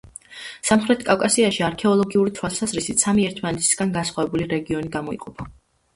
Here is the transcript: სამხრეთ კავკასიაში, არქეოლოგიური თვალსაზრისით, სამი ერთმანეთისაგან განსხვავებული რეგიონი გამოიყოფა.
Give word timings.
სამხრეთ 0.67 1.03
კავკასიაში, 1.09 1.59
არქეოლოგიური 1.67 2.33
თვალსაზრისით, 2.39 3.03
სამი 3.07 3.27
ერთმანეთისაგან 3.33 3.93
განსხვავებული 3.99 4.49
რეგიონი 4.55 4.93
გამოიყოფა. 4.97 5.51